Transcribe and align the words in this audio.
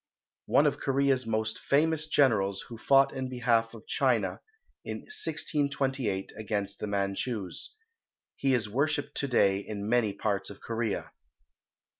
One 0.47 0.65
of 0.65 0.79
Korea's 0.79 1.27
most 1.27 1.59
famous 1.59 2.07
generals, 2.07 2.61
who 2.61 2.77
fought 2.79 3.13
in 3.13 3.29
behalf 3.29 3.75
of 3.75 3.85
China 3.85 4.41
in 4.83 5.01
1628 5.01 6.31
against 6.35 6.79
the 6.79 6.87
Manchus. 6.87 7.75
He 8.35 8.55
is 8.55 8.67
worshipped 8.67 9.15
to 9.17 9.27
day 9.27 9.59
in 9.59 9.87
many 9.87 10.11
parts 10.11 10.49
of 10.49 10.59
Korea. 10.59 11.11